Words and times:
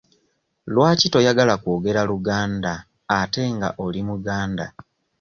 Lwaki 0.73 1.07
toyagala 1.13 1.53
kwogera 1.61 2.01
Luganda 2.09 2.73
ate 3.21 3.43
nga 3.55 3.69
oli 3.85 4.01
muganda? 4.09 4.65